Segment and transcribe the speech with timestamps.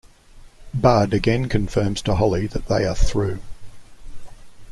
[0.73, 3.37] Bud again confirms to Holly that they are through.